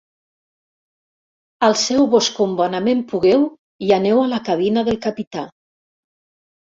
Alceu-vos 1.67 2.29
com 2.39 2.55
bonament 2.61 3.05
pugueu 3.11 3.45
i 3.89 3.95
aneu 3.99 4.23
a 4.25 4.27
la 4.33 4.41
cabina 4.49 4.89
del 4.89 4.99
capità. 5.09 5.45